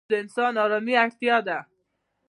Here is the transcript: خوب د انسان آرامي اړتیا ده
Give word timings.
خوب 0.03 0.07
د 0.11 0.13
انسان 0.23 0.53
آرامي 0.63 0.95
اړتیا 1.03 1.37
ده 1.47 1.57